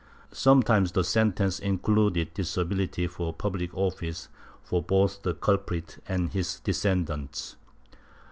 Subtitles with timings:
[0.33, 4.29] Sometimes the sentence included disability for public office
[4.63, 7.55] for both the culprit and his descendants.